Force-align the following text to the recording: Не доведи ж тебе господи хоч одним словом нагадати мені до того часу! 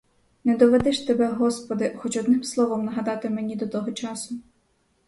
Не 0.43 0.57
доведи 0.57 0.91
ж 0.91 1.07
тебе 1.07 1.27
господи 1.27 1.95
хоч 1.99 2.17
одним 2.17 2.43
словом 2.43 2.85
нагадати 2.85 3.29
мені 3.29 3.55
до 3.55 3.67
того 3.67 3.91
часу! 3.91 4.35